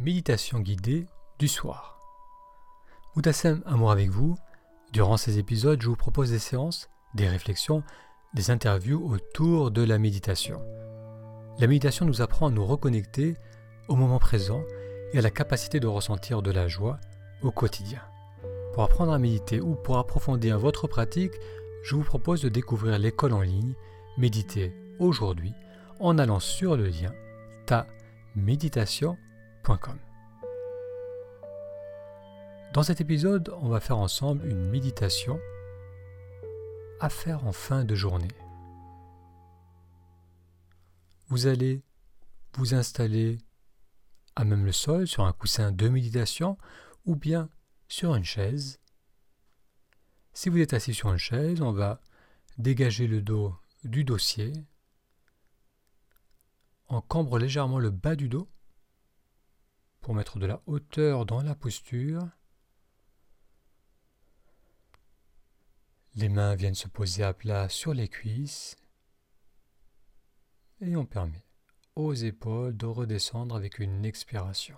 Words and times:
méditation 0.00 0.60
guidée 0.60 1.06
du 1.38 1.46
soir. 1.46 2.00
Moutassem 3.14 3.62
Amour 3.66 3.90
avec 3.90 4.08
vous. 4.08 4.34
Durant 4.92 5.18
ces 5.18 5.38
épisodes, 5.38 5.80
je 5.82 5.88
vous 5.88 5.96
propose 5.96 6.30
des 6.30 6.38
séances, 6.38 6.88
des 7.14 7.28
réflexions, 7.28 7.82
des 8.32 8.50
interviews 8.50 9.06
autour 9.06 9.70
de 9.70 9.82
la 9.82 9.98
méditation. 9.98 10.62
La 11.58 11.66
méditation 11.66 12.06
nous 12.06 12.22
apprend 12.22 12.46
à 12.46 12.50
nous 12.50 12.64
reconnecter 12.64 13.36
au 13.88 13.94
moment 13.94 14.18
présent 14.18 14.62
et 15.12 15.18
à 15.18 15.22
la 15.22 15.30
capacité 15.30 15.80
de 15.80 15.86
ressentir 15.86 16.40
de 16.40 16.50
la 16.50 16.66
joie 16.66 16.98
au 17.42 17.50
quotidien. 17.50 18.00
Pour 18.72 18.84
apprendre 18.84 19.12
à 19.12 19.18
méditer 19.18 19.60
ou 19.60 19.74
pour 19.74 19.98
approfondir 19.98 20.58
votre 20.58 20.86
pratique, 20.86 21.34
je 21.84 21.94
vous 21.94 22.04
propose 22.04 22.40
de 22.40 22.48
découvrir 22.48 22.98
l'école 22.98 23.34
en 23.34 23.42
ligne 23.42 23.74
Méditer 24.16 24.74
aujourd'hui 24.98 25.52
en 25.98 26.16
allant 26.18 26.40
sur 26.40 26.76
le 26.76 26.86
lien 26.86 27.12
Dans 32.72 32.82
cet 32.82 33.00
épisode, 33.00 33.52
on 33.60 33.68
va 33.68 33.80
faire 33.80 33.98
ensemble 33.98 34.46
une 34.46 34.68
méditation 34.68 35.38
à 36.98 37.08
faire 37.08 37.46
en 37.46 37.52
fin 37.52 37.84
de 37.84 37.94
journée. 37.94 38.32
Vous 41.28 41.46
allez 41.46 41.82
vous 42.54 42.74
installer 42.74 43.38
à 44.34 44.44
même 44.44 44.64
le 44.64 44.72
sol 44.72 45.06
sur 45.06 45.24
un 45.24 45.32
coussin 45.32 45.72
de 45.72 45.88
méditation 45.88 46.58
ou 47.06 47.14
bien 47.14 47.48
sur 47.88 48.14
une 48.14 48.24
chaise. 48.24 48.80
Si 50.32 50.48
vous 50.48 50.58
êtes 50.58 50.74
assis 50.74 50.94
sur 50.94 51.10
une 51.12 51.18
chaise, 51.18 51.60
on 51.60 51.72
va 51.72 52.00
dégager 52.58 53.06
le 53.06 53.22
dos 53.22 53.54
du 53.84 54.04
dossier. 54.04 54.52
On 56.88 57.00
cambre 57.00 57.38
légèrement 57.38 57.78
le 57.78 57.90
bas 57.90 58.16
du 58.16 58.28
dos 58.28 58.48
pour 60.00 60.14
mettre 60.14 60.38
de 60.38 60.46
la 60.46 60.62
hauteur 60.66 61.26
dans 61.26 61.42
la 61.42 61.54
posture. 61.54 62.28
Les 66.14 66.28
mains 66.28 66.54
viennent 66.54 66.74
se 66.74 66.88
poser 66.88 67.22
à 67.22 67.32
plat 67.32 67.68
sur 67.68 67.94
les 67.94 68.08
cuisses 68.08 68.76
et 70.80 70.96
on 70.96 71.06
permet 71.06 71.44
aux 71.94 72.14
épaules 72.14 72.76
de 72.76 72.86
redescendre 72.86 73.54
avec 73.54 73.78
une 73.78 74.04
expiration. 74.04 74.76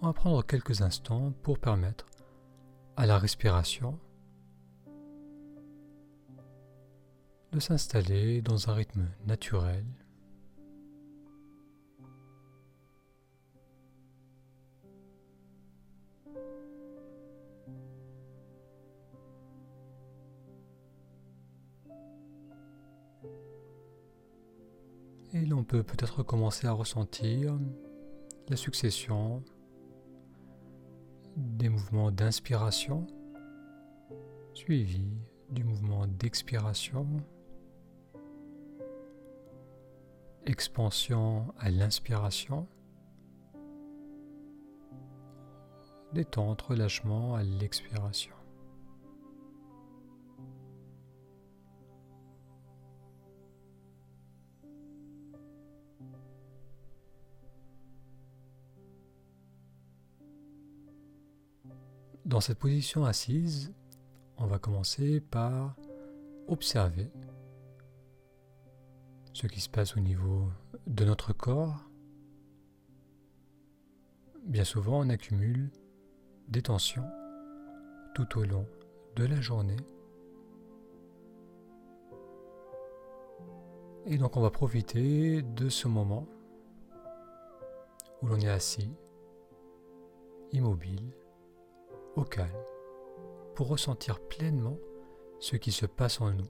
On 0.00 0.06
va 0.06 0.12
prendre 0.12 0.46
quelques 0.46 0.80
instants 0.82 1.32
pour 1.42 1.58
permettre 1.58 2.06
à 2.96 3.04
la 3.04 3.18
respiration 3.18 3.98
de 7.50 7.58
s'installer 7.58 8.40
dans 8.40 8.70
un 8.70 8.74
rythme 8.74 9.08
naturel. 9.26 9.84
Et 25.34 25.44
l'on 25.44 25.64
peut 25.64 25.82
peut-être 25.82 26.22
commencer 26.22 26.68
à 26.68 26.72
ressentir 26.72 27.58
la 28.48 28.56
succession 28.56 29.42
des 31.38 31.68
mouvements 31.68 32.10
d'inspiration 32.10 33.06
suivis 34.54 35.12
du 35.50 35.62
mouvement 35.62 36.06
d'expiration, 36.06 37.06
expansion 40.46 41.54
à 41.58 41.70
l'inspiration, 41.70 42.66
détente, 46.12 46.60
relâchement 46.62 47.36
à 47.36 47.44
l'expiration. 47.44 48.37
Dans 62.28 62.42
cette 62.42 62.58
position 62.58 63.06
assise, 63.06 63.72
on 64.36 64.44
va 64.44 64.58
commencer 64.58 65.18
par 65.18 65.74
observer 66.46 67.10
ce 69.32 69.46
qui 69.46 69.62
se 69.62 69.70
passe 69.70 69.96
au 69.96 70.00
niveau 70.00 70.50
de 70.86 71.06
notre 71.06 71.32
corps. 71.32 71.88
Bien 74.44 74.64
souvent, 74.64 75.00
on 75.00 75.08
accumule 75.08 75.70
des 76.48 76.60
tensions 76.60 77.08
tout 78.14 78.38
au 78.38 78.44
long 78.44 78.66
de 79.16 79.24
la 79.24 79.40
journée. 79.40 79.80
Et 84.04 84.18
donc 84.18 84.36
on 84.36 84.42
va 84.42 84.50
profiter 84.50 85.40
de 85.40 85.70
ce 85.70 85.88
moment 85.88 86.26
où 88.20 88.26
l'on 88.26 88.38
est 88.38 88.50
assis, 88.50 88.92
immobile, 90.52 91.14
calme 92.24 92.50
pour 93.54 93.68
ressentir 93.68 94.20
pleinement 94.20 94.76
ce 95.40 95.56
qui 95.56 95.72
se 95.72 95.86
passe 95.86 96.20
en 96.20 96.32
nous. 96.32 96.48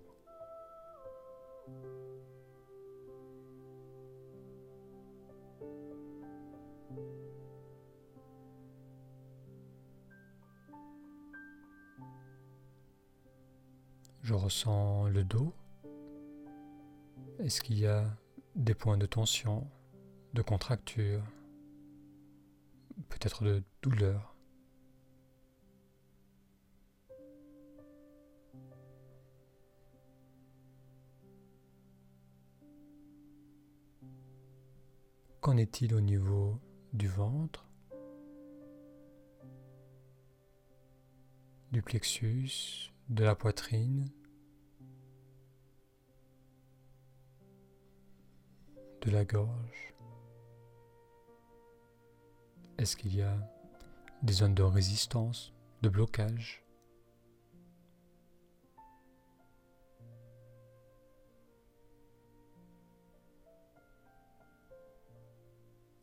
Je 14.23 14.35
ressens 14.35 15.09
le 15.09 15.25
dos. 15.25 15.55
Est-ce 17.39 17.63
qu'il 17.63 17.79
y 17.79 17.87
a 17.87 18.05
des 18.57 18.75
points 18.75 18.99
de 18.99 19.07
tension, 19.07 19.67
de 20.35 20.43
contracture, 20.43 21.23
peut-être 23.09 23.45
de 23.45 23.63
douleur? 23.81 24.38
Qu'en 35.49 35.57
est-il 35.57 35.95
au 35.95 36.03
niveau 36.03 36.61
du 36.93 37.09
ventre, 37.09 37.67
du 41.73 41.81
plexus, 41.81 42.93
de 43.09 43.25
la 43.25 43.35
poitrine, 43.35 44.13
de 49.01 49.11
la 49.11 49.25
gorge? 49.25 49.95
Est-ce 52.77 52.95
qu'il 52.95 53.17
y 53.17 53.23
a 53.23 53.35
des 54.23 54.35
zones 54.35 54.55
de 54.55 54.63
résistance, 54.63 55.55
de 55.81 55.89
blocage? 55.89 56.63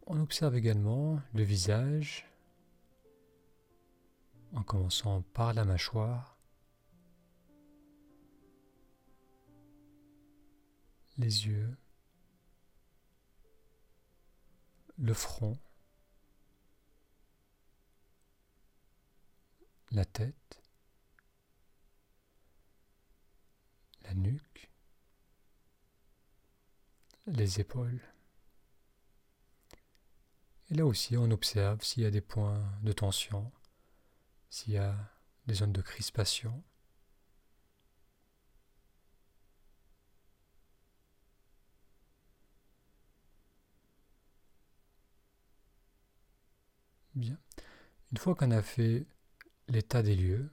On 0.07 0.19
observe 0.19 0.55
également 0.55 1.19
le 1.33 1.41
visage 1.41 2.27
en 4.53 4.61
commençant 4.61 5.23
par 5.33 5.53
la 5.53 5.65
mâchoire, 5.65 6.37
les 11.17 11.47
yeux, 11.47 11.75
le 14.97 15.13
front, 15.13 15.57
la 19.91 20.05
tête, 20.05 20.61
la 24.03 24.13
nuque, 24.13 24.69
les 27.25 27.59
épaules. 27.59 28.14
Et 30.69 30.75
là 30.75 30.85
aussi, 30.85 31.15
on 31.17 31.29
observe 31.31 31.83
s'il 31.83 32.03
y 32.03 32.05
a 32.05 32.11
des 32.11 32.21
points 32.21 32.63
de 32.81 32.91
tension, 32.91 33.51
s'il 34.49 34.73
y 34.73 34.77
a 34.77 34.95
des 35.47 35.55
zones 35.55 35.73
de 35.73 35.81
crispation. 35.81 36.63
Bien. 47.13 47.37
Une 48.11 48.17
fois 48.17 48.35
qu'on 48.35 48.51
a 48.51 48.61
fait 48.61 49.05
l'état 49.67 50.03
des 50.03 50.15
lieux, 50.15 50.51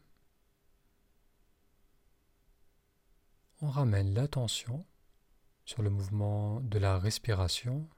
on 3.61 3.71
ramène 3.71 4.15
l'attention 4.15 4.87
sur 5.65 5.83
le 5.83 5.91
mouvement 5.91 6.61
de 6.61 6.79
la 6.79 6.99
respiration 6.99 7.89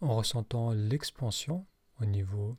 en 0.00 0.16
ressentant 0.16 0.72
l'expansion 0.72 1.66
au 2.00 2.04
niveau 2.04 2.56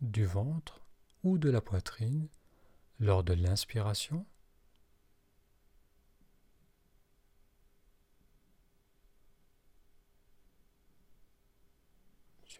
du 0.00 0.24
ventre 0.24 0.80
ou 1.22 1.38
de 1.38 1.50
la 1.50 1.60
poitrine 1.60 2.28
lors 3.00 3.24
de 3.24 3.34
l'inspiration 3.34 4.26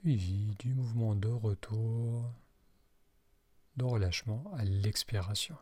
suivi 0.00 0.54
du 0.60 0.74
mouvement 0.74 1.14
de 1.16 1.28
retour, 1.28 2.32
de 3.76 3.84
relâchement 3.84 4.44
à 4.56 4.64
l'expiration. 4.64 5.56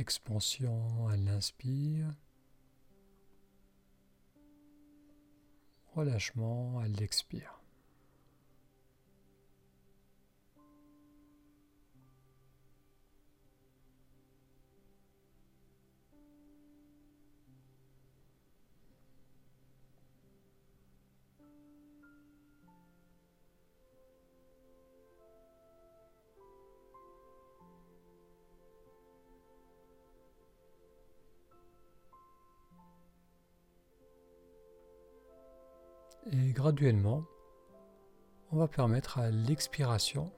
Expansion 0.00 1.08
à 1.08 1.16
l'inspire. 1.18 2.06
Relâchement 5.94 6.78
à 6.78 6.88
l'expire. 6.88 7.59
Et 36.26 36.52
graduellement, 36.52 37.24
on 38.52 38.58
va 38.58 38.68
permettre 38.68 39.18
à 39.18 39.30
l'expiration 39.30 40.32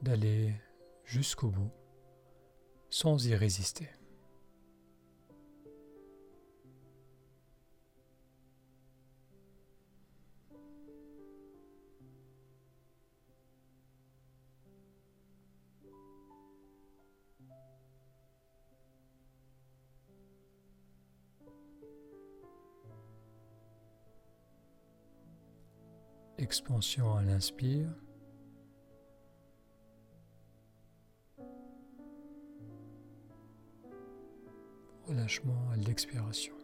d'aller 0.00 0.54
jusqu'au 1.04 1.48
bout 1.48 1.72
sans 2.88 3.26
y 3.26 3.34
résister. 3.34 3.88
Expansion 26.46 27.16
à 27.16 27.22
l'inspire. 27.22 27.88
Relâchement 35.08 35.70
à 35.72 35.76
l'expiration. 35.76 36.54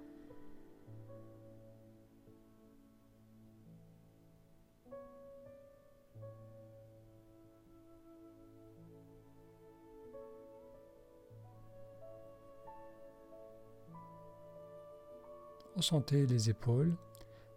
Ressentez 15.74 16.26
les 16.28 16.50
épaules 16.50 16.94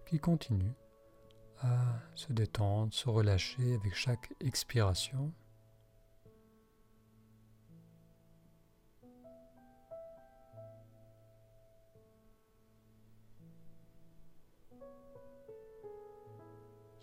qui 0.08 0.20
continuent 0.20 0.74
à 1.62 2.00
se 2.16 2.34
détendre, 2.34 2.94
se 2.94 3.10
relâcher 3.10 3.76
avec 3.76 3.96
chaque 3.96 4.34
expiration. 4.40 5.32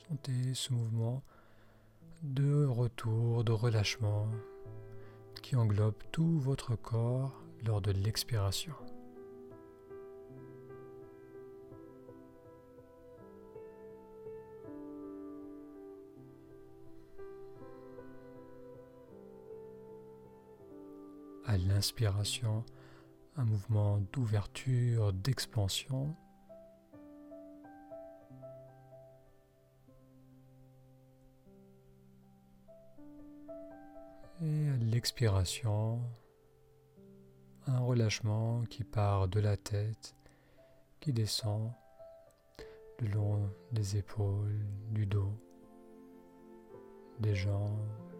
Sentez 0.08 0.54
ce 0.54 0.72
mouvement 0.72 1.22
de 2.22 2.64
retour, 2.64 3.44
de 3.44 3.52
relâchement 3.52 4.28
qui 5.42 5.56
englobe 5.56 5.96
tout 6.12 6.38
votre 6.38 6.76
corps 6.76 7.42
lors 7.64 7.80
de 7.80 7.92
l'expiration. 7.92 8.74
À 21.52 21.58
l'inspiration, 21.58 22.64
un 23.36 23.44
mouvement 23.44 23.98
d'ouverture, 24.10 25.12
d'expansion. 25.12 26.16
Et 34.40 34.68
à 34.70 34.76
l'expiration, 34.78 36.00
un 37.66 37.80
relâchement 37.80 38.62
qui 38.70 38.82
part 38.82 39.28
de 39.28 39.38
la 39.38 39.58
tête, 39.58 40.16
qui 41.00 41.12
descend 41.12 41.70
le 42.98 43.08
long 43.08 43.50
des 43.72 43.98
épaules, 43.98 44.64
du 44.90 45.04
dos, 45.04 45.34
des 47.20 47.34
jambes. 47.34 48.11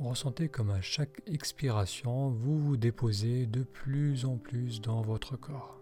Ressentez 0.00 0.48
comme 0.48 0.70
à 0.70 0.80
chaque 0.80 1.20
expiration, 1.26 2.30
vous 2.30 2.58
vous 2.58 2.78
déposez 2.78 3.44
de 3.44 3.62
plus 3.62 4.24
en 4.24 4.38
plus 4.38 4.80
dans 4.80 5.02
votre 5.02 5.36
corps. 5.36 5.79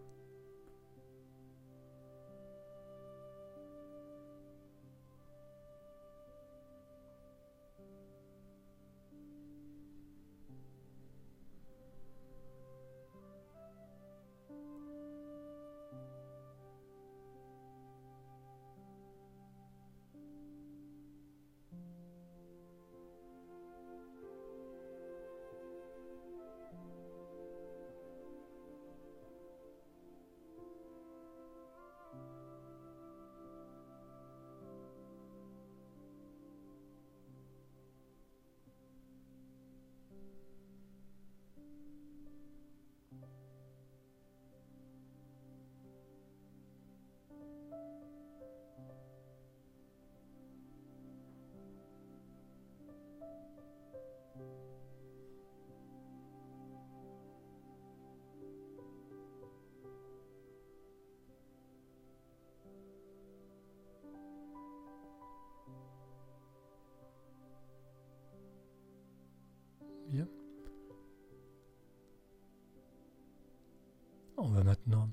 On 74.36 74.48
va 74.50 74.62
maintenant 74.62 75.10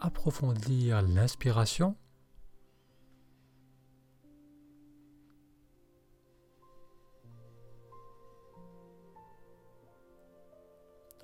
approfondir 0.00 1.02
l'inspiration. 1.02 1.94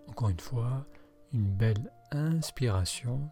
Encore 0.08 0.28
une 0.28 0.40
fois, 0.40 0.86
une 1.32 1.56
belle 1.56 1.90
inspiration. 2.12 3.30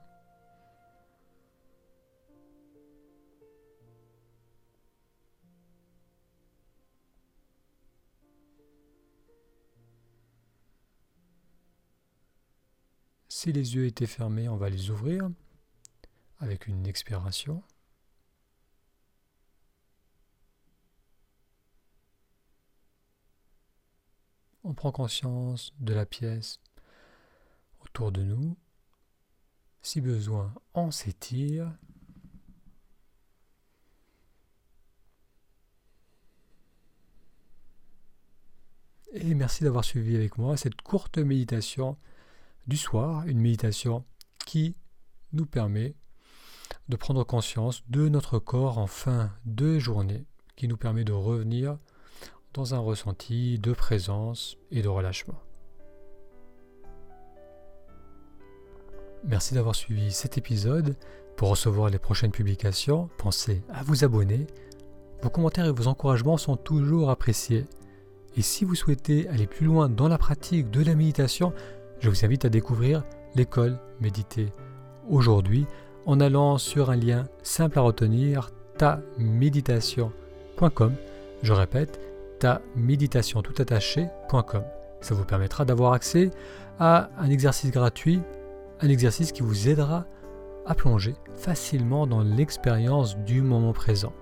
Si 13.46 13.52
les 13.52 13.76
yeux 13.76 13.86
étaient 13.86 14.08
fermés, 14.08 14.48
on 14.48 14.56
va 14.56 14.68
les 14.68 14.90
ouvrir 14.90 15.30
avec 16.40 16.66
une 16.66 16.84
expiration. 16.84 17.62
On 24.64 24.74
prend 24.74 24.90
conscience 24.90 25.72
de 25.78 25.94
la 25.94 26.06
pièce 26.06 26.58
autour 27.84 28.10
de 28.10 28.24
nous. 28.24 28.56
Si 29.80 30.00
besoin, 30.00 30.52
on 30.74 30.90
s'étire. 30.90 31.72
Et 39.12 39.36
merci 39.36 39.62
d'avoir 39.62 39.84
suivi 39.84 40.16
avec 40.16 40.36
moi 40.36 40.56
cette 40.56 40.82
courte 40.82 41.18
méditation 41.18 41.96
du 42.66 42.76
soir, 42.76 43.26
une 43.26 43.40
méditation 43.40 44.04
qui 44.44 44.76
nous 45.32 45.46
permet 45.46 45.94
de 46.88 46.96
prendre 46.96 47.24
conscience 47.24 47.82
de 47.88 48.08
notre 48.08 48.38
corps 48.38 48.78
en 48.78 48.86
fin 48.86 49.32
de 49.44 49.78
journée, 49.78 50.26
qui 50.56 50.68
nous 50.68 50.76
permet 50.76 51.04
de 51.04 51.12
revenir 51.12 51.78
dans 52.54 52.74
un 52.74 52.78
ressenti 52.78 53.58
de 53.58 53.72
présence 53.72 54.56
et 54.70 54.82
de 54.82 54.88
relâchement. 54.88 55.40
Merci 59.24 59.54
d'avoir 59.54 59.74
suivi 59.74 60.12
cet 60.12 60.38
épisode. 60.38 60.96
Pour 61.36 61.50
recevoir 61.50 61.90
les 61.90 61.98
prochaines 61.98 62.30
publications, 62.30 63.10
pensez 63.18 63.62
à 63.68 63.82
vous 63.82 64.04
abonner. 64.04 64.46
Vos 65.22 65.30
commentaires 65.30 65.66
et 65.66 65.72
vos 65.72 65.88
encouragements 65.88 66.36
sont 66.36 66.56
toujours 66.56 67.10
appréciés. 67.10 67.66
Et 68.36 68.42
si 68.42 68.64
vous 68.64 68.74
souhaitez 68.74 69.28
aller 69.28 69.46
plus 69.46 69.66
loin 69.66 69.88
dans 69.88 70.08
la 70.08 70.18
pratique 70.18 70.70
de 70.70 70.82
la 70.82 70.94
méditation, 70.94 71.52
je 72.00 72.10
vous 72.10 72.24
invite 72.24 72.44
à 72.44 72.48
découvrir 72.48 73.04
l'école 73.34 73.78
Méditer 74.00 74.52
aujourd'hui 75.08 75.66
en 76.04 76.20
allant 76.20 76.58
sur 76.58 76.90
un 76.90 76.96
lien 76.96 77.26
simple 77.42 77.78
à 77.78 77.82
retenir 77.82 78.50
taméditation.com. 78.78 80.94
Je 81.42 81.52
répète, 81.52 82.00
taméditation 82.38 83.42
tout 83.42 83.60
attaché.com. 83.60 84.62
Ça 85.00 85.14
vous 85.14 85.24
permettra 85.24 85.64
d'avoir 85.64 85.92
accès 85.92 86.30
à 86.78 87.10
un 87.18 87.30
exercice 87.30 87.70
gratuit, 87.70 88.20
un 88.80 88.88
exercice 88.88 89.32
qui 89.32 89.42
vous 89.42 89.68
aidera 89.68 90.04
à 90.66 90.74
plonger 90.74 91.14
facilement 91.34 92.06
dans 92.06 92.22
l'expérience 92.22 93.16
du 93.18 93.40
moment 93.40 93.72
présent. 93.72 94.12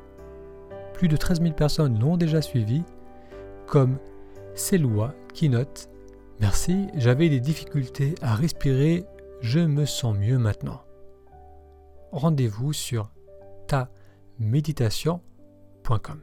Plus 0.93 1.09
de 1.09 1.17
13 1.17 1.41
000 1.41 1.55
personnes 1.55 1.99
l'ont 1.99 2.17
déjà 2.17 2.41
suivi, 2.41 2.85
comme 3.67 3.99
Selwa 4.55 5.13
qui 5.33 5.49
note 5.49 5.89
Merci, 6.41 6.89
j'avais 6.95 7.29
des 7.29 7.41
difficultés 7.41 8.15
à 8.21 8.35
respirer, 8.35 9.05
je 9.41 9.61
me 9.61 9.85
sens 9.85 10.17
mieux 10.17 10.39
maintenant. 10.39 10.83
Rendez-vous 12.13 12.73
sur 12.73 13.11
ta 13.67 13.91
méditation.com. 14.39 16.21